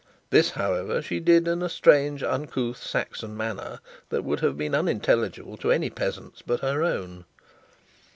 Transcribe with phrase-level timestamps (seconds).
[0.31, 5.57] This, however, she did in a strange uncouth Saxon manner, that would have been unintelligible
[5.57, 7.25] to any peasants but her own.